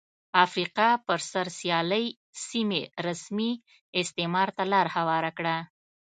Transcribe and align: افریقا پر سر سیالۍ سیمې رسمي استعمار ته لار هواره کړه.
افریقا 0.45 0.89
پر 1.05 1.19
سر 1.31 1.47
سیالۍ 1.57 2.05
سیمې 2.47 2.81
رسمي 3.05 3.51
استعمار 4.01 4.47
ته 4.57 4.63
لار 4.71 4.87
هواره 4.95 5.31
کړه. 5.37 5.57